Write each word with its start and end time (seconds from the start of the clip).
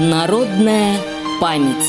Народная 0.00 0.96
память. 1.38 1.84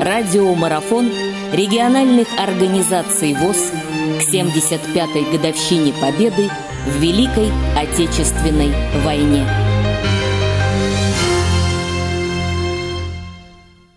Радиомарафон 0.00 1.06
региональных 1.52 2.28
организаций 2.38 3.34
ВОЗ 3.34 3.72
к 4.20 4.32
75-й 4.32 5.36
годовщине 5.36 5.92
Победы 6.00 6.46
в 6.86 7.02
Великой 7.02 7.50
Отечественной 7.76 8.70
войне. 9.04 9.42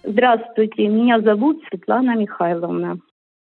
Здравствуйте, 0.03 0.87
меня 0.87 1.21
зовут 1.21 1.61
Светлана 1.69 2.15
Михайловна. 2.15 2.97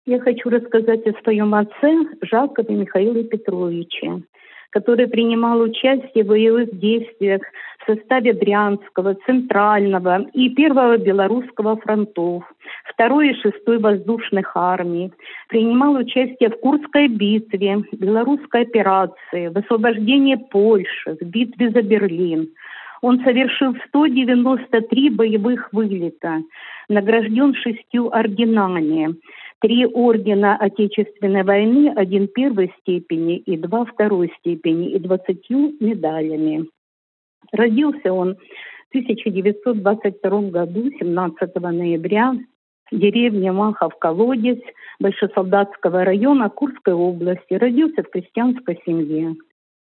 Я 0.07 0.21
хочу 0.21 0.49
рассказать 0.49 1.07
о 1.07 1.23
своем 1.23 1.53
отце 1.53 1.99
Жакове 2.23 2.75
Михаиле 2.75 3.25
Петровиче 3.25 4.23
который 4.71 5.09
принимал 5.09 5.61
участие 5.61 6.25
в 6.25 6.29
боевых 6.29 6.79
действиях 6.79 7.43
в 7.81 7.87
составе 7.87 8.33
Брянского, 8.33 9.15
Центрального 9.27 10.27
и 10.33 10.51
Первого 10.51 10.99
Белорусского 10.99 11.77
фронтов, 11.77 12.45
Второй 12.85 13.31
и 13.31 13.35
Шестой 13.35 13.79
воздушных 13.79 14.53
армий, 14.55 15.13
принимал 15.49 15.95
участие 15.95 16.51
в 16.51 16.61
Курской 16.61 17.09
битве, 17.09 17.85
Белорусской 17.93 18.63
операции, 18.63 19.49
в 19.49 19.57
освобождении 19.57 20.37
Польши, 20.37 21.17
в 21.21 21.25
битве 21.25 21.71
за 21.71 21.83
Берлин. 21.83 22.51
Он 23.03 23.21
совершил 23.25 23.75
193 23.89 25.11
боевых 25.11 25.73
вылета, 25.73 26.43
награжден 26.89 27.55
шестью 27.55 28.11
орденами 28.13 29.17
три 29.61 29.87
ордена 29.87 30.57
Отечественной 30.57 31.45
войны, 31.45 31.93
один 31.95 32.29
первой 32.29 32.73
степени 32.81 33.37
и 33.37 33.57
два 33.57 33.85
второй 33.85 34.33
степени, 34.39 34.91
и 34.91 34.99
двадцатью 34.99 35.75
медалями. 35.81 36.67
Родился 37.53 38.13
он 38.13 38.37
в 38.37 38.97
1922 38.97 40.41
году, 40.51 40.91
17 40.99 41.55
ноября, 41.57 42.35
в 42.91 42.99
деревне 42.99 43.53
Махов-Колодец 43.53 44.61
Большесолдатского 44.99 46.05
района 46.05 46.49
Курской 46.51 46.95
области. 46.95 47.55
Родился 47.55 48.03
в 48.03 48.11
крестьянской 48.11 48.81
семье. 48.85 49.37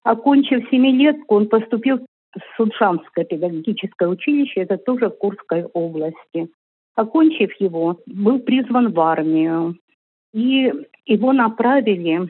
Окончив 0.03 0.67
семилетку, 0.69 1.35
он 1.35 1.47
поступил 1.47 1.99
в 2.35 2.55
Судшанское 2.55 3.25
педагогическое 3.25 4.09
училище, 4.09 4.61
это 4.61 4.77
тоже 4.77 5.09
в 5.09 5.17
Курской 5.17 5.63
области. 5.65 6.49
Окончив 6.95 7.53
его, 7.59 7.99
был 8.05 8.39
призван 8.39 8.91
в 8.91 8.99
армию. 8.99 9.75
И 10.33 10.71
его 11.05 11.33
направили 11.33 12.29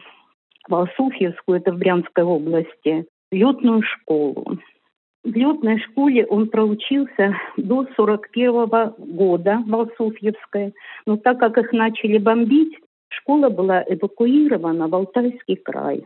в 0.67 0.75
Алсуфьевскую, 0.75 1.59
это 1.59 1.71
в 1.71 1.77
Брянской 1.77 2.23
области, 2.23 3.05
летную 3.31 3.81
школу. 3.81 4.57
В 5.27 5.35
летной 5.35 5.77
школе 5.79 6.25
он 6.25 6.47
проучился 6.47 7.35
до 7.57 7.85
41 7.97 8.93
года 8.97 9.61
в 9.67 9.75
Алсуфьевской. 9.75 10.73
Но 11.05 11.17
так 11.17 11.37
как 11.37 11.57
их 11.57 11.73
начали 11.73 12.17
бомбить, 12.17 12.77
школа 13.09 13.49
была 13.49 13.83
эвакуирована 13.89 14.87
в 14.87 14.95
Алтайский 14.95 15.57
край. 15.57 16.01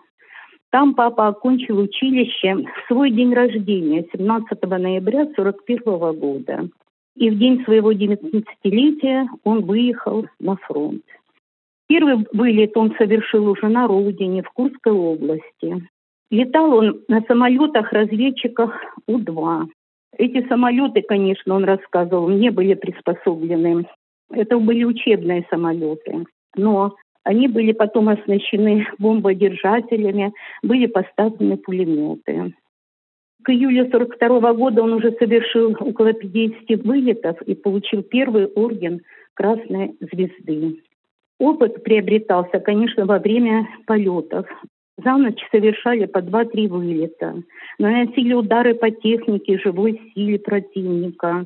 Там 0.71 0.95
папа 0.95 1.27
окончил 1.27 1.77
училище 1.77 2.65
в 2.65 2.87
свой 2.87 3.11
день 3.11 3.31
рождения, 3.31 4.07
17 4.11 4.59
ноября 4.63 5.21
1941 5.21 6.19
года. 6.19 6.69
И 7.15 7.29
в 7.29 7.37
день 7.37 7.63
своего 7.63 7.91
19-летия 7.91 9.27
он 9.43 9.65
выехал 9.65 10.25
на 10.39 10.55
фронт. 10.55 11.03
Первый 11.87 12.25
вылет 12.33 12.75
он 12.75 12.95
совершил 12.97 13.47
уже 13.47 13.67
на 13.67 13.85
родине, 13.85 14.41
в 14.41 14.49
Курской 14.49 14.93
области. 14.93 15.87
Летал 16.31 16.73
он 16.73 17.01
на 17.09 17.21
самолетах-разведчиках 17.27 18.73
У-2. 19.05 19.67
Эти 20.17 20.47
самолеты, 20.47 21.01
конечно, 21.01 21.55
он 21.55 21.65
рассказывал, 21.65 22.29
не 22.29 22.49
были 22.49 22.73
приспособлены. 22.73 23.85
Это 24.31 24.57
были 24.57 24.85
учебные 24.85 25.45
самолеты. 25.49 26.25
Но 26.55 26.95
они 27.23 27.49
были 27.49 27.73
потом 27.73 28.07
оснащены 28.07 28.87
бомбодержателями, 28.97 30.33
были 30.63 30.85
поставлены 30.85 31.57
пулеметы. 31.57 32.53
К 33.43 33.49
июлю 33.49 33.89
42 33.91 34.53
года 34.53 34.83
он 34.83 34.93
уже 34.93 35.11
совершил 35.13 35.75
около 35.79 36.13
50 36.13 36.83
вылетов 36.85 37.41
и 37.41 37.55
получил 37.55 38.03
первый 38.03 38.45
орден 38.45 39.01
Красной 39.33 39.97
Звезды. 39.99 40.81
Опыт 41.39 41.83
приобретался, 41.83 42.59
конечно, 42.59 43.05
во 43.05 43.19
время 43.19 43.67
полетов. 43.85 44.45
За 45.03 45.17
ночь 45.17 45.41
совершали 45.51 46.05
по 46.05 46.19
2-3 46.19 46.67
вылета. 46.67 47.41
Наносили 47.79 48.33
удары 48.33 48.75
по 48.75 48.91
технике, 48.91 49.57
живой 49.57 50.01
силе 50.13 50.37
противника. 50.37 51.45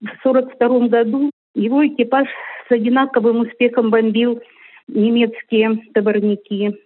В 0.00 0.26
1942 0.26 0.88
году 0.88 1.30
его 1.54 1.86
экипаж 1.86 2.28
с 2.68 2.72
одинаковым 2.72 3.40
успехом 3.40 3.90
бомбил 3.90 4.40
немецкие 4.88 5.82
товарники 5.94 6.76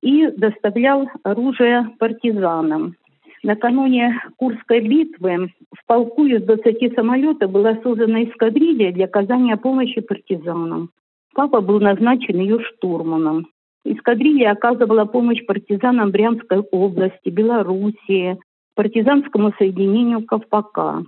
и 0.00 0.26
доставлял 0.28 1.08
оружие 1.22 1.90
партизанам. 1.98 2.94
Накануне 3.42 4.20
Курской 4.36 4.80
битвы 4.80 5.52
в 5.74 5.86
полку 5.86 6.24
из 6.26 6.42
20 6.44 6.94
самолетов 6.94 7.50
была 7.50 7.76
создана 7.82 8.24
эскадрилья 8.24 8.92
для 8.92 9.06
оказания 9.06 9.56
помощи 9.56 10.00
партизанам. 10.00 10.90
Папа 11.34 11.60
был 11.60 11.80
назначен 11.80 12.38
ее 12.38 12.60
штурманом. 12.60 13.48
Эскадрилья 13.84 14.52
оказывала 14.52 15.04
помощь 15.04 15.44
партизанам 15.44 16.10
Брянской 16.10 16.60
области, 16.70 17.28
Белоруссии, 17.28 18.38
партизанскому 18.74 19.52
соединению 19.58 20.24
Ковпака. 20.24 21.04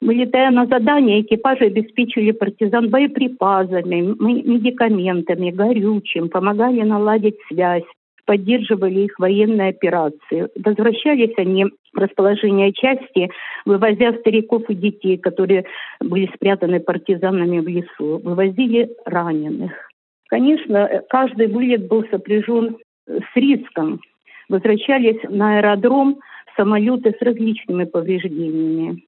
Вылетая 0.00 0.50
на 0.50 0.66
задание, 0.66 1.20
экипажи 1.20 1.66
обеспечили 1.66 2.32
партизан 2.32 2.90
боеприпасами, 2.90 4.00
медикаментами, 4.00 5.50
горючим, 5.50 6.28
помогали 6.28 6.82
наладить 6.82 7.36
связь, 7.48 7.84
поддерживали 8.24 9.00
их 9.00 9.18
военные 9.18 9.68
операции. 9.68 10.48
Возвращались 10.56 11.34
они 11.36 11.66
в 11.66 11.98
расположение 11.98 12.72
части, 12.72 13.30
вывозя 13.64 14.12
стариков 14.18 14.68
и 14.68 14.74
детей, 14.74 15.18
которые 15.18 15.66
были 16.00 16.28
спрятаны 16.34 16.80
партизанами 16.80 17.60
в 17.60 17.68
лесу. 17.68 18.18
Вывозили 18.24 18.90
раненых. 19.04 19.91
Конечно, 20.32 21.02
каждый 21.10 21.46
вылет 21.46 21.88
был 21.88 22.06
сопряжен 22.10 22.78
с 23.06 23.36
риском. 23.36 24.00
Возвращались 24.48 25.22
на 25.28 25.58
аэродром 25.58 26.20
самолеты 26.56 27.10
с 27.10 27.20
различными 27.22 27.84
повреждениями. 27.84 29.02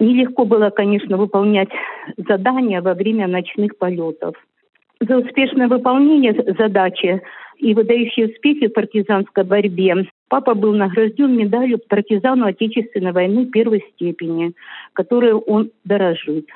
Нелегко 0.00 0.44
было, 0.44 0.70
конечно, 0.70 1.16
выполнять 1.16 1.68
задания 2.16 2.82
во 2.82 2.94
время 2.94 3.28
ночных 3.28 3.78
полетов. 3.78 4.34
За 4.98 5.16
успешное 5.16 5.68
выполнение 5.68 6.34
задачи 6.58 7.22
и 7.58 7.72
выдающие 7.72 8.26
успехи 8.26 8.66
в 8.66 8.72
партизанской 8.72 9.44
борьбе 9.44 10.08
папа 10.28 10.54
был 10.54 10.74
награжден 10.74 11.36
медалью 11.36 11.78
партизану 11.88 12.46
Отечественной 12.46 13.12
войны 13.12 13.46
первой 13.46 13.84
степени, 13.94 14.54
которую 14.92 15.38
он 15.38 15.70
дорожит. 15.84 16.48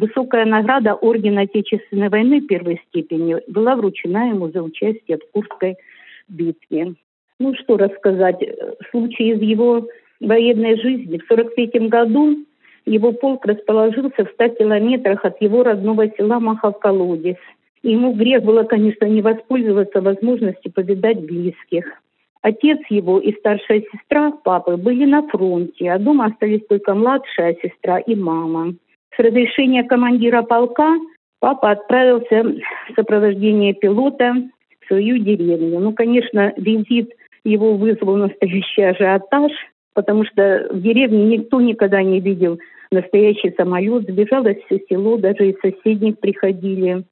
Высокая 0.00 0.44
награда 0.44 0.94
Ордена 0.94 1.42
Отечественной 1.42 2.08
войны 2.08 2.40
первой 2.40 2.80
степени 2.88 3.36
была 3.48 3.76
вручена 3.76 4.30
ему 4.30 4.48
за 4.50 4.62
участие 4.62 5.18
в 5.18 5.30
Курской 5.32 5.76
битве. 6.28 6.94
Ну 7.40 7.54
что 7.54 7.76
рассказать, 7.76 8.38
случай 8.90 9.30
из 9.30 9.40
его 9.40 9.86
военной 10.20 10.76
жизни. 10.76 11.18
В 11.18 11.30
1943 11.30 11.88
году 11.88 12.36
его 12.86 13.12
полк 13.12 13.46
расположился 13.46 14.24
в 14.24 14.30
100 14.30 14.48
километрах 14.50 15.24
от 15.24 15.40
его 15.40 15.62
родного 15.62 16.08
села 16.10 16.38
Махов-Колодец– 16.38 17.38
Ему 17.82 18.12
грех 18.12 18.42
было, 18.42 18.64
конечно, 18.64 19.04
не 19.04 19.22
воспользоваться 19.22 20.00
возможностью 20.00 20.72
повидать 20.72 21.20
близких. 21.20 21.84
Отец 22.42 22.78
его 22.88 23.18
и 23.18 23.32
старшая 23.32 23.82
сестра 23.92 24.30
папы 24.30 24.76
были 24.76 25.04
на 25.04 25.26
фронте, 25.28 25.90
а 25.90 25.98
дома 25.98 26.26
остались 26.26 26.66
только 26.68 26.94
младшая 26.94 27.56
сестра 27.62 27.98
и 27.98 28.14
мама. 28.14 28.74
С 29.14 29.18
разрешения 29.18 29.84
командира 29.84 30.42
полка 30.42 30.96
папа 31.40 31.72
отправился 31.72 32.42
в 32.42 32.94
сопровождение 32.94 33.74
пилота 33.74 34.34
в 34.80 34.86
свою 34.86 35.18
деревню. 35.18 35.80
Ну, 35.80 35.92
конечно, 35.92 36.52
визит 36.56 37.12
его 37.44 37.74
вызвал 37.74 38.16
настоящий 38.16 38.82
ажиотаж, 38.82 39.52
потому 39.94 40.24
что 40.24 40.68
в 40.70 40.80
деревне 40.80 41.24
никто 41.24 41.60
никогда 41.60 42.02
не 42.02 42.20
видел 42.20 42.58
настоящий 42.90 43.52
самолет. 43.56 44.04
Сбежалось 44.04 44.58
все 44.66 44.80
село, 44.88 45.18
даже 45.18 45.50
из 45.50 45.58
соседних 45.60 46.18
приходили. 46.18 47.04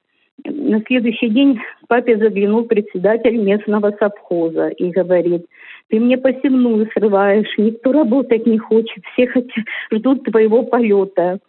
На 0.45 0.81
следующий 0.87 1.29
день 1.29 1.59
папе 1.87 2.17
заглянул 2.17 2.63
председатель 2.63 3.37
местного 3.37 3.91
совхоза 3.99 4.69
и 4.69 4.89
говорит, 4.91 5.45
ты 5.89 5.99
мне 5.99 6.17
посевную 6.17 6.87
срываешь, 6.93 7.57
никто 7.57 7.91
работать 7.91 8.45
не 8.45 8.57
хочет, 8.57 9.03
все 9.13 9.27
хотят, 9.27 9.65
ждут 9.91 10.23
твоего 10.25 10.63
полета. 10.63 11.39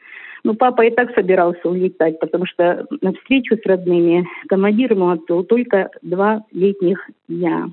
Ну, 0.49 0.55
папа 0.55 0.81
и 0.81 0.91
так 0.91 1.15
собирался 1.15 1.69
улетать, 1.69 2.19
потому 2.21 2.47
что 2.47 2.87
на 3.03 3.13
встречу 3.13 3.55
с 3.59 3.67
родными 3.67 4.27
командир 4.49 4.93
ему 4.93 5.11
отвел 5.11 5.45
только 5.45 5.91
два 6.01 6.43
летних 6.53 7.07
дня. 7.29 7.69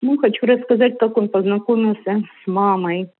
Ну, 0.00 0.16
хочу 0.16 0.46
рассказать, 0.46 0.96
как 0.96 1.18
он 1.18 1.28
познакомился 1.28 2.22
с 2.42 2.46
мамой. 2.46 3.10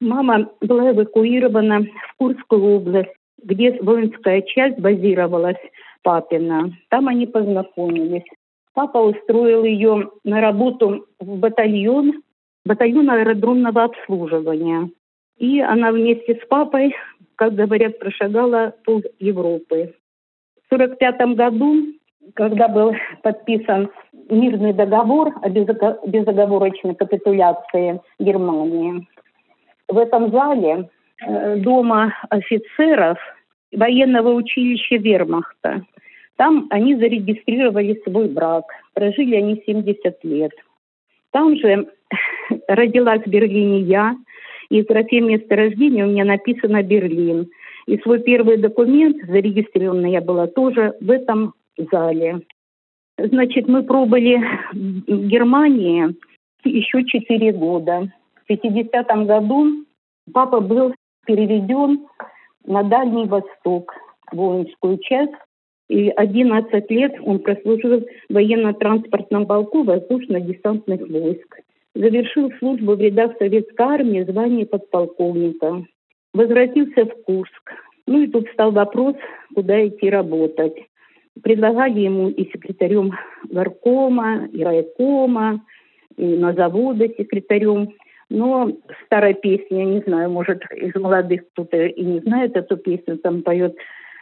Мама 0.00 0.48
была 0.62 0.92
эвакуирована 0.92 1.82
в 1.82 2.16
Курскую 2.16 2.64
область, 2.76 3.12
где 3.44 3.78
воинская 3.82 4.40
часть 4.40 4.78
базировалась 4.78 5.60
папина. 6.02 6.72
Там 6.88 7.08
они 7.08 7.26
познакомились. 7.26 8.24
Папа 8.72 9.02
устроил 9.02 9.64
ее 9.64 10.12
на 10.24 10.40
работу 10.40 11.04
в 11.20 11.36
батальон, 11.36 12.22
батальон 12.64 13.10
аэродромного 13.10 13.84
обслуживания. 13.84 14.88
И 15.36 15.60
она 15.60 15.92
вместе 15.92 16.40
с 16.42 16.46
папой, 16.48 16.94
как 17.40 17.54
говорят, 17.54 17.98
прошагала 17.98 18.74
пол 18.84 19.02
Европы. 19.18 19.94
В 20.68 20.74
1945 20.74 21.36
году, 21.36 21.86
когда 22.34 22.68
был 22.68 22.94
подписан 23.22 23.88
мирный 24.28 24.74
договор 24.74 25.32
о 25.40 25.48
безоговорочной 25.48 26.94
капитуляции 26.94 27.98
Германии, 28.18 29.08
в 29.88 29.96
этом 29.96 30.30
зале 30.30 30.90
э, 31.26 31.56
дома 31.56 32.12
офицеров 32.28 33.16
военного 33.72 34.34
училища 34.34 34.96
Вермахта. 34.96 35.86
Там 36.36 36.66
они 36.68 36.94
зарегистрировали 36.96 38.02
свой 38.04 38.28
брак. 38.28 38.64
Прожили 38.92 39.36
они 39.36 39.62
70 39.64 40.24
лет. 40.24 40.52
Там 41.30 41.56
же 41.56 41.88
родилась 42.68 43.22
в 43.22 43.30
Берлине 43.30 43.80
я, 43.80 44.14
и 44.70 44.82
в 44.82 44.86
графе 44.86 45.20
места 45.20 45.56
рождения 45.56 46.04
у 46.04 46.08
меня 46.08 46.24
написано 46.24 46.82
Берлин. 46.82 47.50
И 47.86 47.98
свой 47.98 48.20
первый 48.20 48.56
документ, 48.56 49.16
зарегистрированный 49.26 50.12
я 50.12 50.20
была 50.20 50.46
тоже 50.46 50.94
в 51.00 51.10
этом 51.10 51.54
зале. 51.76 52.42
Значит, 53.18 53.68
мы 53.68 53.82
пробыли 53.82 54.40
в 54.72 55.26
Германии 55.26 56.14
еще 56.64 57.04
четыре 57.04 57.52
года. 57.52 58.12
В 58.46 58.50
50-м 58.50 59.26
году 59.26 59.84
папа 60.32 60.60
был 60.60 60.94
переведен 61.26 62.06
на 62.64 62.82
Дальний 62.82 63.26
Восток, 63.26 63.92
воинскую 64.32 64.98
часть. 64.98 65.34
И 65.88 66.08
11 66.08 66.90
лет 66.90 67.16
он 67.24 67.40
прослужил 67.40 68.00
в 68.00 68.32
военно-транспортном 68.32 69.46
полку 69.46 69.82
воздушно-десантных 69.82 71.00
войск. 71.08 71.60
Завершил 71.94 72.52
службу 72.58 72.94
в 72.94 73.00
рядах 73.00 73.32
советской 73.38 73.82
армии 73.82 74.22
звание 74.22 74.64
подполковника. 74.64 75.84
Возвратился 76.32 77.04
в 77.04 77.22
Курск. 77.24 77.72
Ну 78.06 78.22
и 78.22 78.28
тут 78.28 78.48
стал 78.52 78.70
вопрос, 78.70 79.16
куда 79.54 79.86
идти 79.86 80.08
работать. 80.08 80.74
Предлагали 81.42 82.00
ему 82.00 82.28
и 82.28 82.44
секретарем 82.50 83.12
горкома, 83.44 84.48
и 84.52 84.62
райкома, 84.62 85.62
и 86.16 86.24
на 86.36 86.52
заводы 86.52 87.12
секретарем. 87.16 87.94
Но 88.28 88.70
старая 89.06 89.34
песня, 89.34 89.78
я 89.78 89.84
не 89.84 90.00
знаю, 90.00 90.30
может, 90.30 90.62
из 90.72 90.94
молодых 90.94 91.42
кто-то 91.52 91.76
и 91.86 92.04
не 92.04 92.20
знает 92.20 92.56
эту 92.56 92.76
песню, 92.76 93.18
там 93.18 93.42
поет 93.42 93.76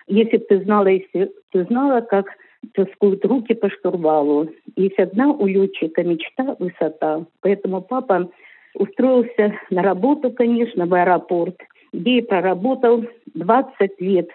«Если 0.07 0.39
бы 0.39 0.45
ты 0.45 0.63
знала, 0.63 0.87
если 0.87 1.31
ты 1.53 1.65
знала, 1.65 2.01
как 2.01 2.27
тоскуют 2.75 3.25
руки 3.25 3.55
по 3.55 3.71
штурвалу. 3.71 4.49
Есть 4.77 4.99
одна 4.99 5.29
у 5.31 5.47
летчика 5.47 6.03
мечта– 6.03 6.57
высота». 6.59 7.25
Поэтому 7.41 7.81
папа 7.81 8.31
устроился 8.75 9.55
на 9.71 9.83
работу, 9.83 10.31
конечно, 10.31 10.87
в 10.87 10.95
аэропорт, 10.95 11.57
где 11.93 12.19
и 12.19 12.23
проработал 12.23 13.05
20 13.35 14.01
лет 14.01 14.29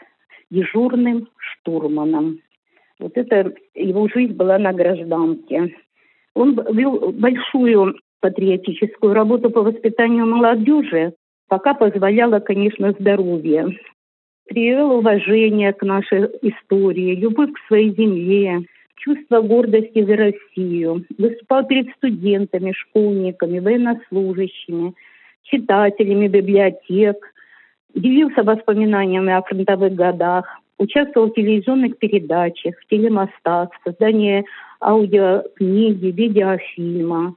дежурным 0.49 1.29
штурманом. 1.37 2.39
Вот 2.99 3.17
это 3.17 3.53
его 3.73 4.07
жизнь 4.07 4.33
была 4.33 4.57
на 4.57 4.71
гражданке. 4.71 5.75
Он 6.35 6.59
вел 6.71 7.11
большую 7.11 7.95
патриотическую 8.21 9.13
работу 9.13 9.49
по 9.49 9.61
воспитанию 9.61 10.25
молодежи, 10.25 11.13
пока 11.47 11.73
позволяло, 11.73 12.39
конечно, 12.39 12.95
здоровье. 12.97 13.77
Привел 14.47 14.91
уважение 14.91 15.71
к 15.71 15.83
нашей 15.83 16.25
истории, 16.41 17.15
любовь 17.15 17.51
к 17.53 17.67
своей 17.67 17.91
земле, 17.95 18.63
чувство 18.97 19.41
гордости 19.41 20.03
за 20.03 20.15
Россию. 20.17 21.05
Выступал 21.17 21.65
перед 21.65 21.89
студентами, 21.95 22.73
школьниками, 22.73 23.59
военнослужащими, 23.59 24.93
читателями 25.43 26.27
библиотек. 26.27 27.17
Делился 27.95 28.43
воспоминаниями 28.43 29.33
о 29.33 29.41
фронтовых 29.43 29.93
годах. 29.93 30.45
Участвовал 30.77 31.29
в 31.29 31.35
телевизионных 31.35 31.97
передачах, 31.97 32.75
в 32.79 32.87
телемостах, 32.87 33.69
в 33.71 33.83
создании 33.83 34.43
аудиокниги, 34.81 36.07
видеофильма. 36.07 37.35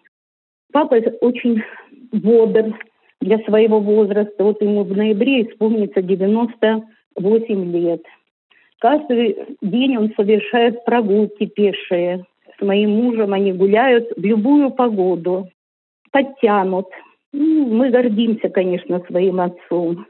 Папа 0.72 0.96
очень 1.20 1.62
бодр 2.10 2.74
для 3.20 3.38
своего 3.40 3.78
возраста. 3.78 4.42
Вот 4.42 4.60
ему 4.60 4.82
в 4.82 4.96
ноябре 4.96 5.42
исполнится 5.42 6.02
98 7.18 7.72
лет. 7.72 8.02
Каждый 8.78 9.36
день 9.62 9.96
он 9.96 10.12
совершает 10.16 10.84
прогулки 10.84 11.46
пешие. 11.46 12.24
С 12.58 12.62
моим 12.62 12.90
мужем 12.90 13.32
они 13.32 13.52
гуляют 13.52 14.08
в 14.16 14.24
любую 14.24 14.70
погоду. 14.70 15.48
Подтянут. 16.10 16.86
Ну, 17.32 17.66
мы 17.66 17.90
гордимся, 17.90 18.48
конечно, 18.48 19.02
своим 19.08 19.40
отцом. 19.40 20.06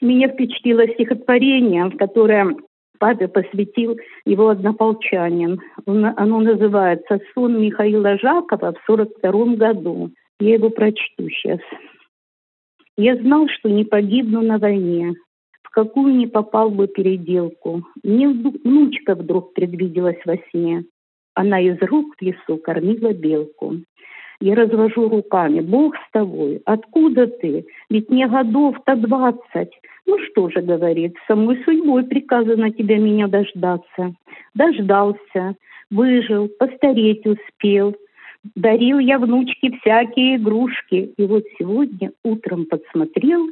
Меня 0.00 0.28
впечатлило 0.28 0.86
стихотворение, 0.88 1.90
которое 1.90 2.56
папе 2.98 3.28
посвятил 3.28 3.96
его 4.24 4.48
однополчанин. 4.48 5.60
Оно 5.86 6.40
называется 6.40 7.20
«Сон 7.34 7.60
Михаила 7.60 8.18
Жакова 8.18 8.72
в 8.72 8.84
42 8.86 9.56
году». 9.56 10.10
Я 10.40 10.54
его 10.54 10.70
прочту 10.70 11.28
сейчас. 11.28 11.60
«Я 12.96 13.16
знал, 13.16 13.48
что 13.48 13.68
не 13.68 13.84
погибну 13.84 14.42
на 14.42 14.58
войне, 14.58 15.14
какую 15.78 16.16
не 16.16 16.26
попал 16.26 16.70
бы 16.70 16.88
переделку. 16.88 17.84
Мне 18.02 18.28
внучка 18.28 19.14
вдруг 19.14 19.54
предвиделась 19.54 20.18
во 20.24 20.36
сне. 20.50 20.82
Она 21.34 21.60
из 21.60 21.80
рук 21.82 22.16
в 22.18 22.22
лесу 22.22 22.56
кормила 22.56 23.12
белку. 23.12 23.76
Я 24.40 24.56
развожу 24.56 25.08
руками. 25.08 25.60
Бог 25.60 25.94
с 25.94 26.10
тобой. 26.12 26.60
Откуда 26.64 27.28
ты? 27.28 27.64
Ведь 27.90 28.10
мне 28.10 28.26
годов-то 28.26 28.96
двадцать. 28.96 29.70
Ну 30.04 30.18
что 30.18 30.50
же, 30.50 30.62
говорит, 30.62 31.14
самой 31.28 31.62
судьбой 31.62 32.02
приказано 32.04 32.72
тебя 32.72 32.98
меня 32.98 33.28
дождаться. 33.28 34.14
Дождался, 34.56 35.54
выжил, 35.92 36.48
постареть 36.58 37.24
успел. 37.24 37.94
Дарил 38.56 38.98
я 38.98 39.20
внучке 39.20 39.78
всякие 39.78 40.38
игрушки. 40.38 41.12
И 41.16 41.22
вот 41.24 41.44
сегодня 41.56 42.10
утром 42.24 42.66
подсмотрел, 42.66 43.46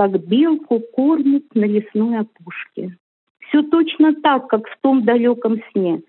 как 0.00 0.18
белку 0.26 0.80
кормит 0.96 1.44
на 1.54 1.66
лесной 1.66 2.20
опушке. 2.20 2.96
Все 3.40 3.60
точно 3.60 4.14
так, 4.14 4.48
как 4.48 4.66
в 4.66 4.78
том 4.80 5.04
далеком 5.04 5.60
сне. 5.70 6.00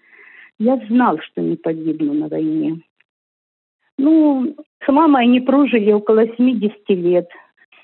Я 0.60 0.78
знал, 0.88 1.20
что 1.20 1.42
не 1.42 1.58
погибну 1.58 2.14
на 2.14 2.30
войне. 2.30 2.78
Ну, 3.98 4.56
с 4.86 4.88
мамой 4.90 5.24
они 5.24 5.42
прожили 5.42 5.92
около 5.92 6.26
70 6.26 6.74
лет. 6.92 7.28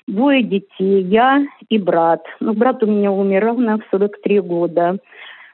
Двое 0.06 0.42
детей, 0.42 1.02
я 1.02 1.44
и 1.68 1.76
брат. 1.76 2.24
Ну, 2.40 2.54
брат 2.54 2.82
у 2.82 2.86
меня 2.86 3.12
умер 3.12 3.44
ровно 3.44 3.76
в 3.76 3.84
43 3.90 4.40
года. 4.40 4.96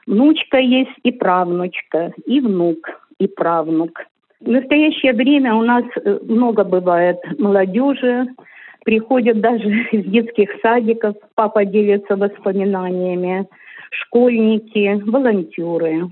Внучка 0.07 0.57
есть 0.57 0.97
и 1.03 1.11
правнучка, 1.11 2.13
и 2.25 2.39
внук, 2.39 2.91
и 3.19 3.27
правнук. 3.27 4.05
В 4.39 4.49
настоящее 4.49 5.11
время 5.11 5.53
у 5.53 5.63
нас 5.63 5.83
э, 5.97 6.19
много 6.23 6.63
бывает 6.63 7.17
молодежи, 7.37 8.27
приходят 8.85 9.41
даже 9.41 9.69
из 9.91 10.05
детских 10.05 10.49
садиков, 10.61 11.17
папа 11.35 11.65
делится 11.65 12.15
воспоминаниями, 12.15 13.47
школьники, 13.91 15.01
волонтеры. 15.03 16.09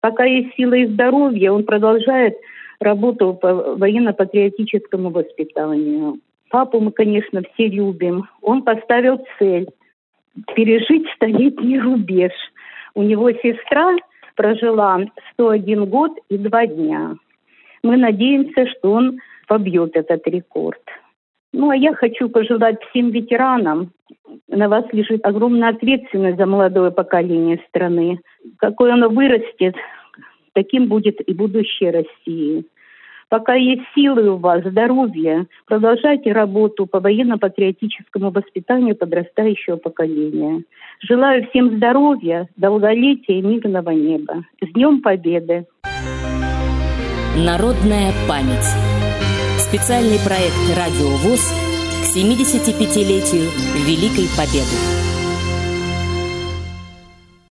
Пока 0.00 0.24
есть 0.24 0.54
сила 0.56 0.74
и 0.74 0.86
здоровье, 0.86 1.52
он 1.52 1.64
продолжает 1.64 2.36
работал 2.80 3.34
по 3.34 3.76
военно-патриотическому 3.76 5.10
воспитанию. 5.10 6.18
Папу 6.50 6.80
мы, 6.80 6.92
конечно, 6.92 7.42
все 7.54 7.68
любим. 7.68 8.28
Он 8.42 8.62
поставил 8.62 9.24
цель 9.38 9.68
пережить 10.54 11.06
столетний 11.16 11.80
рубеж. 11.80 12.32
У 12.94 13.02
него 13.02 13.30
сестра 13.32 13.96
прожила 14.34 15.00
101 15.32 15.86
год 15.86 16.12
и 16.28 16.38
два 16.38 16.66
дня. 16.66 17.16
Мы 17.82 17.96
надеемся, 17.96 18.66
что 18.68 18.92
он 18.92 19.18
побьет 19.48 19.96
этот 19.96 20.26
рекорд. 20.26 20.82
Ну, 21.56 21.70
а 21.70 21.74
я 21.74 21.94
хочу 21.94 22.28
пожелать 22.28 22.76
всем 22.90 23.10
ветеранам. 23.10 23.90
На 24.46 24.68
вас 24.68 24.84
лежит 24.92 25.24
огромная 25.24 25.70
ответственность 25.70 26.36
за 26.36 26.44
молодое 26.44 26.90
поколение 26.90 27.58
страны. 27.70 28.20
Какое 28.58 28.92
оно 28.92 29.08
вырастет, 29.08 29.74
таким 30.52 30.86
будет 30.88 31.26
и 31.26 31.32
будущее 31.32 31.92
России. 31.92 32.66
Пока 33.30 33.54
есть 33.54 33.84
силы 33.94 34.28
у 34.32 34.36
вас, 34.36 34.64
здоровье, 34.64 35.46
продолжайте 35.66 36.30
работу 36.32 36.84
по 36.84 37.00
военно-патриотическому 37.00 38.30
воспитанию 38.32 38.94
подрастающего 38.94 39.76
поколения. 39.76 40.62
Желаю 41.00 41.48
всем 41.48 41.78
здоровья, 41.78 42.48
долголетия 42.56 43.38
и 43.38 43.42
мирного 43.42 43.90
неба. 43.90 44.44
С 44.60 44.70
Днем 44.74 45.00
Победы! 45.00 45.64
Народная 47.34 48.12
память. 48.28 48.95
Специальный 49.68 50.20
проект 50.20 50.54
«Радио 50.76 51.08
ВОЗ» 51.16 51.40
к 51.40 52.16
75-летию 52.16 53.50
Великой 53.84 54.28
Победы. 54.36 55.05